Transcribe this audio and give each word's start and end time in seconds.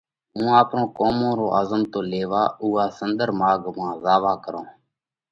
“هُون 0.35 0.47
آپرون 0.61 0.85
ڪرمون 0.97 1.33
رو 1.39 1.45
آزمتو 1.59 1.99
ليوا 2.11 2.43
اُوئہ 2.61 2.85
سُنۮر 2.97 3.29
ماڳ 3.39 3.59
زاوا 4.03 4.33
ڪرونه، 4.43 4.71